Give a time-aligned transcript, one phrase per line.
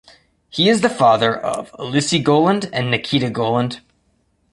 [0.49, 3.81] He is the father of Elisey Goland and Nikita Goland.